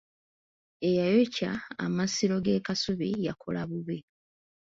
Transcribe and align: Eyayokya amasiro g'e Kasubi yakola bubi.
Eyayokya 0.87 1.51
amasiro 1.85 2.35
g'e 2.45 2.63
Kasubi 2.65 3.09
yakola 3.27 3.61
bubi. 3.69 3.97